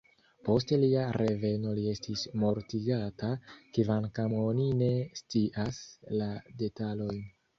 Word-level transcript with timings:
Post 0.45 0.71
lia 0.83 1.01
reveno 1.21 1.73
li 1.79 1.83
estis 1.89 2.23
mortigata, 2.43 3.29
kvankam 3.77 4.35
oni 4.39 4.67
ne 4.79 4.89
scias 5.21 5.81
la 6.23 6.31
detalojn. 6.63 7.23